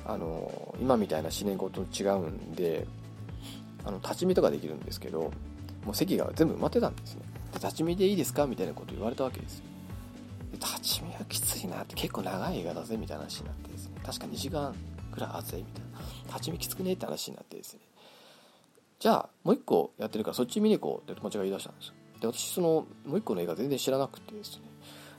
[0.05, 2.87] あの今みたいな思念事と違うんで
[3.85, 5.33] あの立ち見とかできるんですけど
[5.85, 7.23] もう席が全部埋まってたんですね。
[7.53, 9.63] で立ち見でいいですかみたいなこと言われたわけです
[10.53, 14.01] で立ち見はきついなって結構長い映画だぜみたいな話になってですね。
[14.05, 14.75] 確か2時間
[15.13, 16.06] ぐらいあぜみたいな。
[16.27, 17.81] 立ち見きつくねって話になってですね。
[18.99, 24.63] じゃあもう一個やってるからそっち見に行こうって友達が言い出したんですよで私そのもう一個の映画全然知らなくてですね。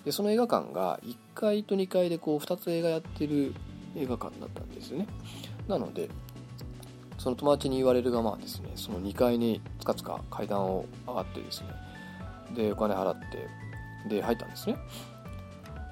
[0.03, 3.53] でその映画館が1階と2階でこう2つ映画やってる
[3.95, 5.07] 映画館だったんですよね。
[5.67, 6.09] なので
[7.17, 11.67] その友達に言われるがまあですねその2階につかつか階段を上がってですね
[12.55, 13.47] でお金払って
[14.09, 14.77] で入ったんですね。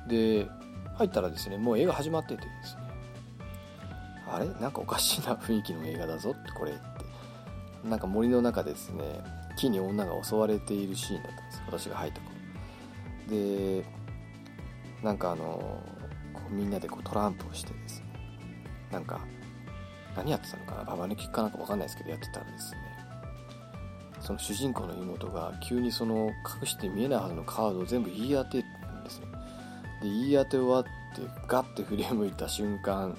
[0.08, 0.48] で
[0.96, 2.85] 入ったらですねもう映画始まっててですね
[4.36, 4.46] あれ？
[4.60, 6.80] なんかおかしいな雰囲気の映画だぞってこれって。
[7.88, 9.04] なんか森の中ですね
[9.58, 11.62] 木に女が襲われているシーンだったんです。
[11.68, 12.36] 私が入った頃。
[13.30, 13.86] で
[15.04, 15.80] なんかあの
[16.34, 18.06] こうみんなでこうトランプをしてですね。
[18.92, 19.20] なんか
[20.16, 20.84] 何やってたのかな？
[20.84, 22.80] ババ抜きかなんか分かんないですけどやってたらですね。
[24.22, 28.64] その主人公の妹が急にその隠して見えないはずのカードを全部言い当てる
[29.02, 29.28] んですね。
[30.02, 30.90] で言い当て終わって
[31.48, 33.16] ガッて振り向いた瞬間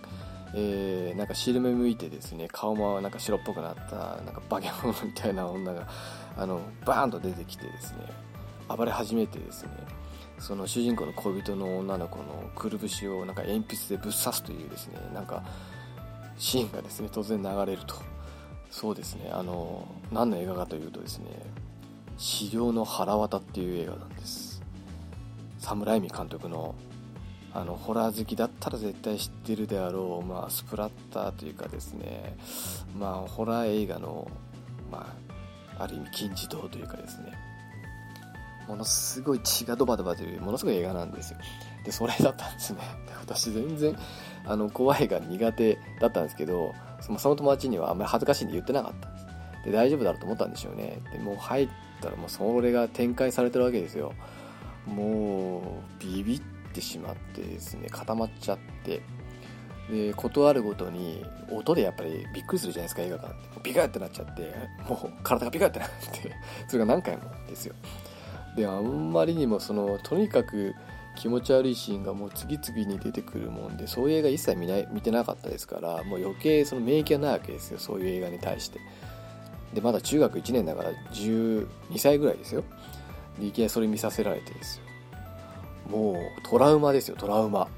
[0.55, 5.87] えー、なんか白目向いてですね顔もなんか白っぽくなったなんか化け物みたいな女が
[6.37, 7.99] あのバーンと出てきてですね
[8.69, 9.71] 暴れ始めてですね
[10.39, 15.43] その主人公の恋人の女の子のくるぶしをなんか鉛筆でぶっ刺すというですねなんか
[16.39, 17.95] シーンがですね突然流れると。
[18.71, 21.31] そうですねあの何の映画かというとですね
[22.19, 24.63] 「資料の腹渡」っていう映画なんです。
[25.59, 26.75] 侍海監督の
[27.57, 32.37] あのホラー好きだったら絶対知ってるであろう、まあ、スプラッターというかですね、
[32.99, 34.31] まあ、ホラー映画の、
[34.93, 35.17] ま
[35.79, 37.33] あ、ある意味金字塔というかですね
[38.69, 41.39] ものすごい血がドバドバというものすごい映画なんですよ。
[41.85, 42.81] でそれだったんですね。
[43.07, 43.97] で私全然
[44.45, 49.27] あの怖いが苦手だったんですけどその友達にはあんまり恥ずかしいんで言ってなかったです。
[49.67, 51.01] で大丈夫だろうと思ったんでしょうね。
[51.13, 51.69] でもう入っ
[52.03, 54.13] たらもうそれが展開されてるわけですよ。
[54.85, 59.01] もうビビってってしまってですね固まっちゃって
[59.91, 63.61] で事あるごとに音でやっぱりびっくりするじゃないですか映画館って。
[63.63, 64.55] ビカってなっちゃって
[64.89, 66.33] もう体がビカってなって
[66.69, 67.75] それが何回もですよ。
[68.57, 70.75] であんまりにもそのとにかく
[71.17, 78.81] 気持ち悪いシーンがもう次々に出てくるもんでそういう映画一切見ない見てなかったですからもう余計その免疫がないわけですよそういう映画に対して。
[79.73, 81.67] でまだ中学1年だから12
[81.99, 82.65] 歳ぐらいですよ。
[83.39, 84.86] でいきなりそれ見させられてですよ。
[85.91, 87.69] もうトラウマですよトラウマ。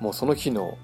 [0.00, 0.78] もうその日の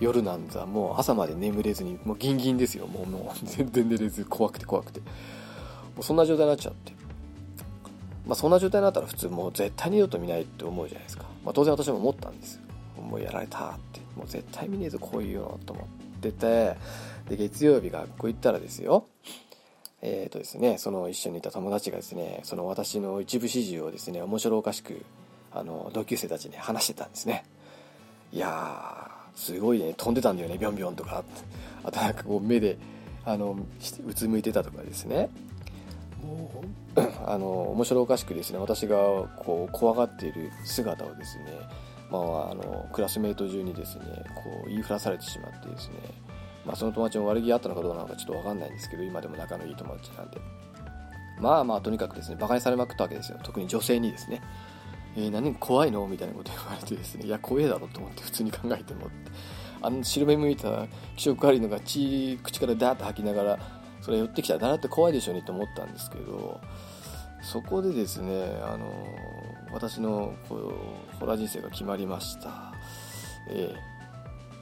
[0.00, 2.86] 夜なんざもう朝まで眠れずにもうギンギンですよ。
[2.86, 5.00] もうもう全然寝れず怖くて怖くて。
[5.00, 5.06] も
[6.00, 6.92] うそんな状態になっちゃって。
[8.26, 12.62] まあそんな状態になったら普通もう絶対二度と見ないって思うじゃないですか、まあ、当然私も思ったんですよ。
[13.02, 14.00] もうやられたって。
[14.16, 16.04] もう絶対見ねえぞこういうのと思って。
[16.32, 16.76] て
[17.28, 19.06] で月曜日学校行ったらですよ。
[20.02, 25.02] えっ、ー、とですねその一緒にいた友達がですねその私の一部始終をですね面白おかしく
[25.54, 27.44] あの同級生たちに話してたんですね。
[28.32, 29.94] いやすごいね。
[29.96, 31.24] 飛んでたんだよねビョンビョンとか。
[31.84, 32.76] あとなんかこう目で
[33.24, 33.56] あの
[34.06, 35.30] うつむいてたとかですね。
[36.22, 36.64] も
[36.96, 38.58] うあの面白おかしくですね。
[38.58, 41.44] 私がこう怖がっている姿をですね、
[42.10, 45.94] まあ、あのクラスメート中にですねこう言いふらされてしまってですね、
[46.64, 50.38] まあ、その友達も悪気あったのかどうなのかちょっと分かんないんですけど今でも仲のいい友達なんで。
[51.38, 53.38] まあまあとにかくですねバカにされまくったわけですよ。
[53.42, 54.40] 特に女性にですね。
[55.16, 55.54] えー、何？
[55.54, 56.06] 怖いの？
[56.06, 59.30] みたいなこと言われてですねいや怖えだろと思って普通に考えてもって。
[59.82, 63.58] あの白目向いた気色悪いのが血口からダーッと吐きながら
[64.00, 66.58] それ寄ってきたらだって怖いでしょうねと思ったんですけど
[67.42, 69.06] そこでですねあの
[69.74, 72.72] 私のこうホラー人生が決まりました。
[73.50, 73.76] ええ、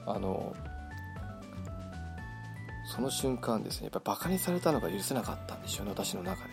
[0.06, 0.56] あの
[2.84, 6.50] その瞬間ですねやっぱバカにされたのが許せなかったんでしょうね私の中で。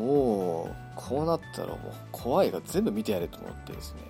[0.00, 0.74] もう
[1.08, 1.78] こうなったらもう
[2.12, 4.00] 怖いが全部見てやれと思ってですね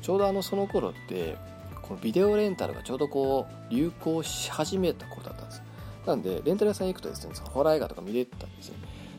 [0.00, 1.36] ちょうどあのその頃って
[1.82, 5.62] このビデオレンタルがちょうどこう流行し始めた頃だったんです。
[6.06, 8.76] なんでレンタル屋さんに行くとですねホラー映画とか見れてたんですね。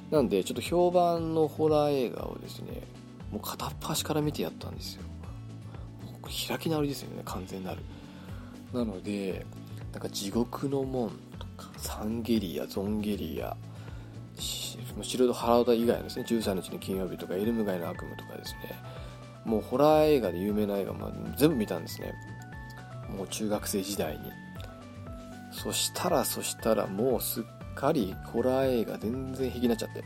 [0.10, 2.84] なんでちょっと評判のホラー映画をですね
[3.32, 5.04] もう片っ端から見てやったんですよ。
[6.48, 7.82] 開き直りですよね完全なる。
[8.74, 9.46] なので
[9.92, 11.10] なんか地獄の門
[11.40, 13.56] とかサンゲリアゾンゲリア
[14.38, 18.76] 白と腹歌以外のですね13日の金曜日とかエルム街の悪夢とかですね
[19.47, 22.13] もうホラー映画で有名な映画、まあ、全部見たんですね。
[23.15, 24.19] もう中学生時代に。
[25.52, 30.04] そしたらそしたらもうすっかりホラー映画全然平気になっちゃって。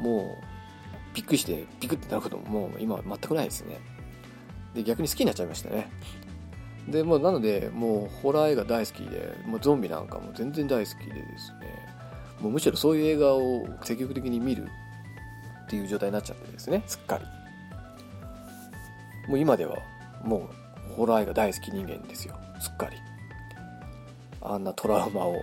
[0.00, 3.80] もうびっくりしてビクってなることももう今全くないですね。
[4.72, 5.90] で逆に好きになっちゃいましたね。
[6.88, 11.92] でもうなのでもうホラー映画大好きでもうゾンビなんかも全然大好きでですね。
[12.40, 14.68] もうむしろそういう映画を積極的に見る
[15.66, 16.82] っていう状態になっちゃってですね。
[16.86, 17.24] すっかり。
[19.28, 19.78] もう今では
[20.24, 20.50] も
[20.90, 22.34] うホラー映画大好き人間ですよ。
[22.60, 22.96] すっかり。
[24.40, 25.42] あんなトラウマを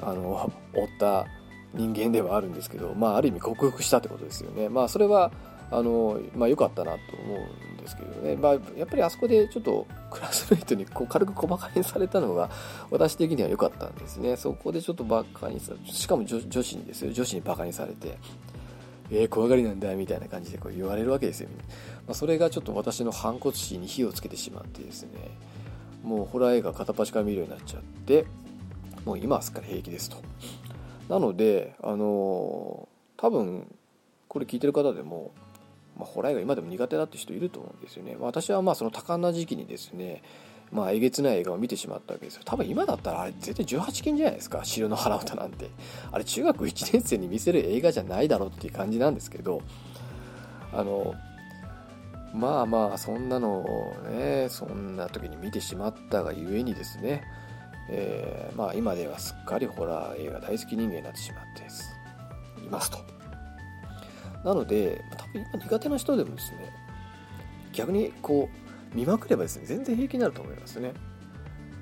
[0.00, 1.26] あの 負った
[1.74, 4.68] 人間ではあるんですけどまあある意味克服したってことですよね。
[4.68, 5.30] まあそれは
[5.70, 12.50] あのまあ良かったなと思うんですけどね、まあ、やっぱりあそこでちょっとクラスメイトにこう軽く小馬鹿にされたのが
[12.90, 14.36] 私的には良かったんですね。
[14.36, 17.12] そこでちょっとバカにさしかも女子にですよ。
[17.12, 18.18] 女子にバカにされて
[19.12, 21.48] えー、怖がりなんだみたいな感じでこう言われるわけですよ、
[22.06, 25.10] まあ、それがちょっと私の反骨心に火をつけてしまってですね。
[26.02, 28.24] もうホラー映画片っ端から見るようになっちゃって
[29.04, 30.16] もう今はすっかり平気ですと。
[31.08, 33.66] なのであのー、多分
[34.28, 35.32] これ聞いてる方でも
[36.00, 38.16] まあ、ホラー映画今でも苦手だって人いると思うんですよね。
[38.18, 40.22] 私はまあその多感な時期にですね、
[40.72, 42.42] まあ、えげつない映画を見てしまったわけですよ。
[42.44, 44.64] 多分今だったらあれ絶対18禁じゃないですか。
[44.64, 45.68] 白の腹歌なんて。
[46.10, 49.62] あれ中学1年生に見せる映画じゃないだろうっていう感じなんですけど、
[50.72, 51.14] あの、
[52.32, 53.64] まあまあそんなの
[54.08, 57.24] ね、そんな時に見てしまったがゆえにですね、
[57.90, 63.19] えー、まあ今ではすっかりホラー映画大好き人間になってしまっていますと。
[64.44, 66.72] なので多分今苦手な人でもですね
[67.72, 68.48] 逆にこ
[68.92, 70.92] う見まくればですね全然平気になると思いますね。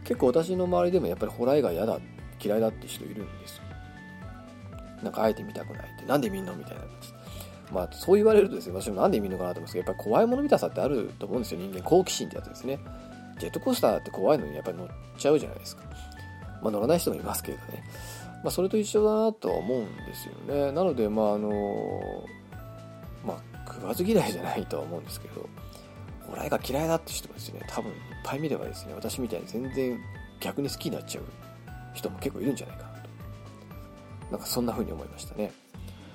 [0.05, 1.99] 結構私の周りでもやっぱりホラー映画嫌だ
[2.43, 3.63] 嫌いだって人いるんですよ。
[5.03, 6.83] なんかあえて見たくないってなんで見んのみたいな
[7.73, 11.83] まあそう言われるとですね私もなんで見んのかなと思うんですけどやっぱり怖いもの見たさってあると思うんですよ人間。
[11.83, 12.79] 好奇心ってやつですね。
[13.39, 15.85] ジェットコースターって怖いのにやっぱり乗っちゃうじゃないですか。
[16.61, 17.85] まあ乗らない人もいますけどね。
[18.43, 20.73] まあそれと一緒だなとは思うんですよね。
[20.73, 22.25] なのでまああの
[23.25, 25.49] まあ食わず嫌いじゃないとは思うんですけど
[26.27, 29.99] ホラー映画嫌いだって人もですね多分いっぱい見ればですね私みたいに全然
[30.41, 31.25] 逆に好きになっちゃう
[31.95, 32.99] 人も結構いるんじゃないかなと。
[34.31, 35.53] なんかそんな風に思いましたね、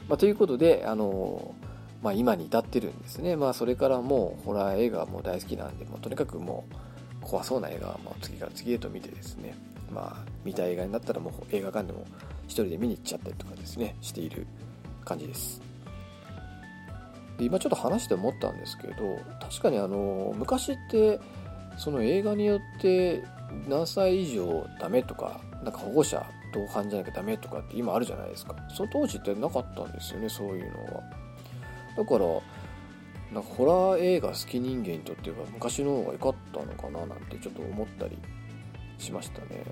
[0.07, 1.55] まあ、ということであの
[2.03, 6.75] まあ、今に至ってるんですね、まあ、それからもうホラー映画も大好きなんでもうとにかくもう
[7.21, 9.55] 怖そうな映画はもう次から次へと見てですね、
[9.89, 12.05] まあ、見たい映画になったらもう映画館でも
[12.47, 14.45] 一人で見に行っちゃったりとかですねしている
[15.05, 15.61] 感じです。
[17.45, 21.19] 今ちょっと話して思ったんですけど確かにあの昔って
[21.77, 23.23] その映画によって
[23.67, 28.55] 何歳以上ダメとかなんか保護者同伴じゃなきゃダメとかって今あるじゃないですか。
[28.69, 31.03] その当時ってなかったんですよねそういうのは。
[31.97, 32.25] だから
[33.33, 38.17] なんかホラー映画好き人間にとっては昔の方が良かったのかななんてちょっと思ったり
[38.99, 39.63] しましたね。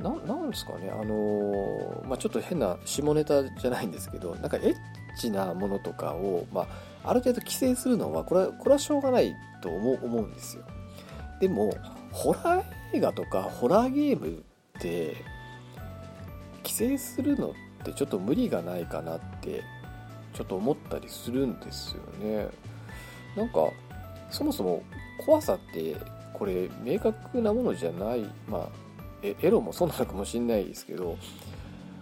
[0.00, 4.74] ななんですかねあのー、まあ、ちょっと変な下ネタじゃないんですけどなんかエッ
[5.16, 6.62] チなものとかを、ま
[7.04, 10.64] あ、ある程度規制するのはこれはこれはしょうがないと思う思うんですよ。
[11.40, 11.74] でも
[12.12, 14.44] ホラー映画とかホラーゲーム
[14.78, 15.16] って
[16.62, 17.52] 規制するのっ
[17.84, 19.62] てちょっと無理がないかなって
[20.32, 22.48] ちょっと思ったりするんですよね。
[23.36, 23.68] なんか
[24.30, 24.82] そもそも
[25.24, 25.96] 怖さって
[26.32, 28.24] これ明確なものじゃない。
[28.48, 28.68] まあ
[29.22, 31.16] エロもそうなのかもしれないですけど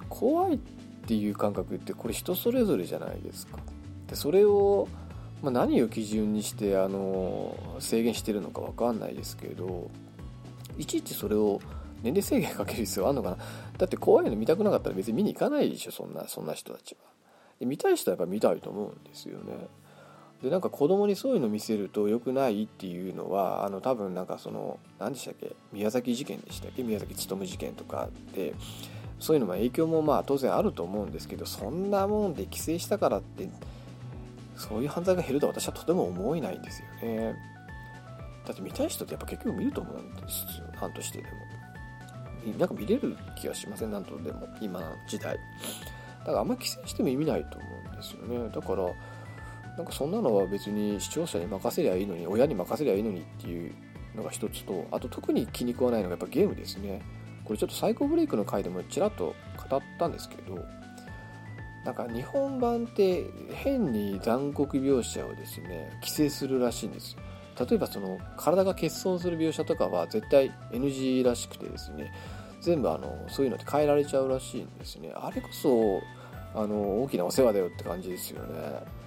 [0.08, 0.58] 怖いっ
[1.02, 3.58] っていう感覚ってこれ人それぞれじゃないですか。
[4.06, 4.88] でそれを、
[5.42, 9.90] まあ、何を基準にしてあの制限してるのか分かんないですけど
[10.78, 11.60] いちいちそれを
[12.02, 13.36] 年齢制限かける必要あるのかな。
[13.78, 17.00] だって怖いの見たくなかったら別に見に行かないでしょそんなそんな人たちは。
[17.58, 19.54] で見たい人はやっぱ見たいと思うんですよね。
[20.42, 25.54] でなんか子供にそういうの見せると良くないっていうのはあの多分なんかその何でしたっけ？
[25.72, 26.82] 宮崎事件でしたっけ？
[26.82, 28.54] 宮崎勤事件とかで
[29.22, 33.48] そういうのも影響もまあ当然あると思うんですけどそんなもんで規制したからって
[34.56, 37.36] そういう犯罪が減ると私はとても思えないんですよね。
[38.44, 42.58] だって見たい人ってやっぱ結局見ると思うんですよ何としてでも。
[42.58, 45.38] なんか見れる気がしません何とでも今の時代。
[46.18, 48.50] だからあんまり規制しても意味ないと思うんですよね。
[48.52, 48.82] だから
[49.76, 53.72] なんかそんなのは別に視聴者に任せりゃいいのに親に任せりゃいいのにっていう
[54.16, 57.00] のが一つとあと特に気に食わないのがやっぱゲームですね。
[57.44, 59.34] これちょっとサイコブレイクの回でもちらっと
[59.68, 60.64] 語ったんですけど
[61.84, 67.16] なんか日本版って変に残酷描写をですね規制するらしいんです。
[67.58, 72.12] 例えばその体が欠損する描写とかは絶対 NG らしくてですね
[72.60, 75.12] 全部あのそういうのって変えられちゃうらしいんですね。
[75.14, 76.00] あれこそ
[76.54, 79.02] あの大きなお世話だよって感じですよね。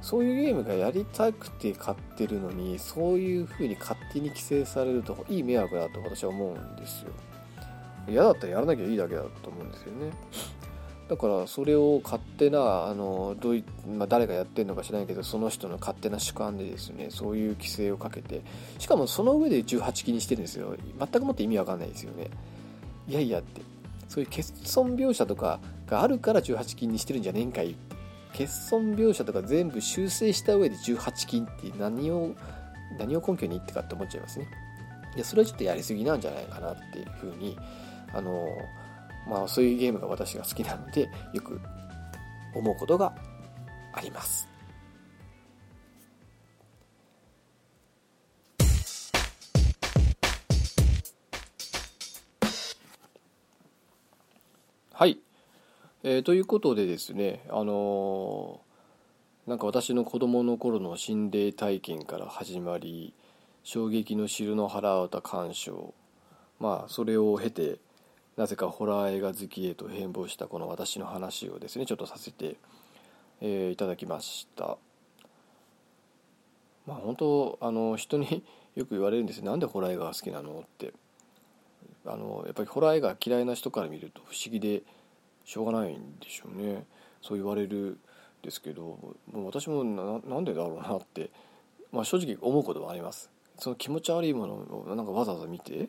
[0.00, 7.10] そういうゲームがやりたくて買ってるのにそういう風に勝手に規制されるといい迷惑だと私は思うんですよ。
[8.10, 10.12] 嫌だったらやらなきゃいいだけだと思うんですよね。
[11.08, 13.64] だからそれを勝手なあのどうい、
[13.96, 18.42] まあ、誰がやってるのか知らないけどその人の勝手な主観でですねそういう規制をかけて
[18.78, 20.74] しかもその上で18禁にしてるんですよ。
[20.98, 22.28] 全くもって意味わかんないですよね。
[23.08, 23.62] いやいやって。
[24.08, 27.76] そういう欠損描写とかがあるから18禁にしてるんじゃねえんかい
[28.32, 32.34] 欠損描写とか全部修正した上で18金って何を
[32.98, 34.48] 何を根拠に言ってかって思っちゃいますね。
[35.16, 37.56] でそれはちょっとやりすぎなんじゃないかなっていうふうに
[38.12, 38.48] あの
[39.28, 41.60] まあそういうゲームが私が好きなのでよく
[42.54, 43.14] 思うことが
[43.92, 44.48] あります。
[54.92, 55.18] はい。
[56.02, 63.14] えー、ということでですね、あのー、なんか私の子供の頃の心霊体験から始まり
[63.62, 65.94] 衝撃の汁の腹歌鑑賞
[66.58, 67.78] まあそれを経て
[68.38, 72.56] なぜかホラー映画好きへと変貌したこの私の話をですねちょっとさせて、
[73.40, 74.78] えー、いただきました。
[76.86, 78.44] まあ本当あの人に
[78.76, 80.94] よく言われるんですなんでホラー映画が好きなのって。
[82.06, 84.82] あのやっぱりホラー映画嫌いな人から見ると不思議で
[85.44, 86.86] しょうがないんでしょうね。
[87.20, 87.98] そう言われる
[88.42, 88.82] ですけど
[89.32, 91.30] もう私もなんでだろうなって、
[91.92, 93.30] まあ、正直思うことはあります。
[93.58, 95.88] その気持ち悪いものをなんかわざわざ見て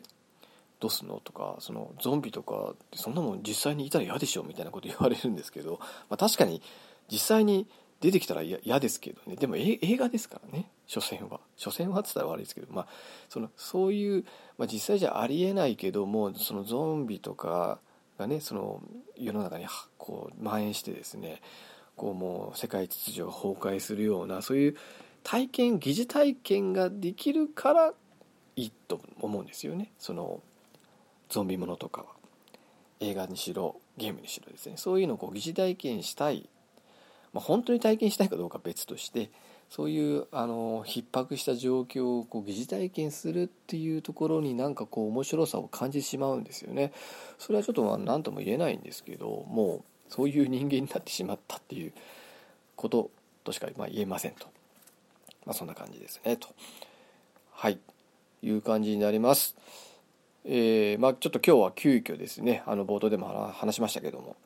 [0.80, 1.20] どうすんの？
[1.20, 5.78] とかそのゾンビとかそんなもん実際にいたら嫌でしょみたいなこと言われるんですけど、
[6.08, 6.62] まあ、確かに
[7.10, 7.68] 実際に
[8.00, 9.36] 出てきたら嫌ですけどね。
[9.36, 10.70] でも映画ですからね。
[10.86, 11.40] 所詮は。
[11.56, 12.86] 所詮はっつったら悪いですけど、まあ、
[13.28, 14.24] そのそういう、
[14.56, 17.78] まあ、実際じゃありえないけどもそのゾンビとか
[18.18, 18.80] がねその
[19.18, 19.66] 世の中に
[19.98, 21.42] こう蔓延してですね
[21.94, 24.76] こうもう世界秩序が崩壊するようなそういう
[25.22, 27.92] 体験疑似体験ができるから
[28.56, 29.92] いいと思うんですよね。
[29.98, 30.40] その
[31.30, 32.08] ゾンビものとかは
[33.00, 36.48] 映画にしろゲームにしろですねそういうのをこう疑似体験したい、
[37.32, 39.30] まあ、本当に体験したいかどうか別として
[39.70, 46.92] そういうあの逼迫した状況をこう疑似体験するっていうところになんかこう面白さを感じてしまうんですよね。
[47.38, 51.92] それはちょっとまあ何とも言えないんですけどもうそういう人間になってしまったっていう
[52.74, 53.10] こと
[53.44, 54.48] としかま言えませんと。
[55.46, 56.48] まあそんな感じですねと。
[57.52, 57.78] はい。
[58.42, 59.56] いう感じになります。
[60.44, 64.36] えー、まあちょっと今日は急遽ですね、あの冒頭でも話しましたけども、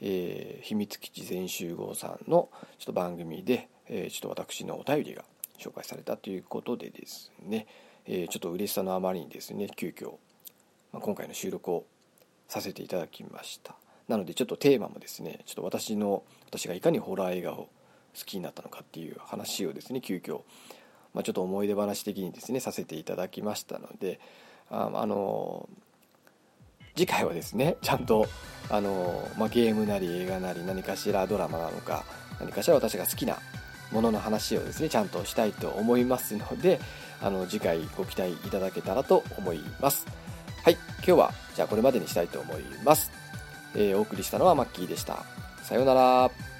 [0.00, 5.24] えー、秘密基地全集合さんのちょっと番組で、えー、ちょっと私のお便りが
[5.58, 7.66] 紹介されたということでですね、
[8.06, 10.12] えー、ちょっと嬉しさのあまりにですね急遽、
[10.92, 11.84] まあ、今回の収録を
[12.48, 13.74] させていただきました。
[14.08, 17.68] なのでちょっとテーマもですねちょっと私の私がいかにホラー映画を好
[18.24, 20.42] きになったのかっていう話をですね急遽、
[21.12, 24.20] まあ、ちょっと思い出話的にですねさせていただきましたので
[24.70, 25.68] ああの
[26.96, 28.26] 次回はですねちゃんと
[28.70, 32.04] あの、まあ、ゲームなり映画なり何かしらドラマなのか
[32.40, 33.38] 何かしら私が好きな
[33.92, 36.80] ものの話をですねちゃんとしたいと思いますので
[37.22, 40.06] あの次回ご期待いただけたらと思います。
[40.64, 43.12] はい今日はじゃあこれまでにしたいと思います、
[43.76, 45.24] えー、お送りしたのはマッキーでした。
[45.62, 46.55] さようなら。